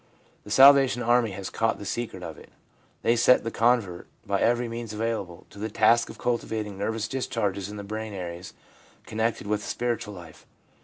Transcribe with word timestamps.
The 0.43 0.49
Salvation 0.49 1.03
Army 1.03 1.29
has 1.33 1.51
caught 1.51 1.77
the 1.77 1.85
secret 1.85 2.23
of 2.23 2.35
it. 2.39 2.49
They 3.03 3.15
set 3.15 3.43
the 3.43 3.51
convert, 3.51 4.07
by 4.25 4.41
every 4.41 4.67
means 4.67 4.93
available, 4.93 5.45
to 5.51 5.59
the 5.59 5.69
task 5.69 6.09
of 6.09 6.17
cultivating 6.17 6.75
nervous 6.75 7.07
discharges 7.07 7.69
in 7.69 7.77
the 7.77 7.83
brain 7.83 8.11
areas 8.11 8.53
con 9.05 9.19
nected 9.19 9.45
with 9.45 9.61
the 9.61 9.67
spiritual 9.69 10.15
life. 10.15 10.47